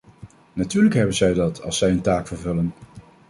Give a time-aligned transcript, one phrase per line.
[0.53, 2.73] Natuurlijk hebben zij dat als zij een taak vervullen.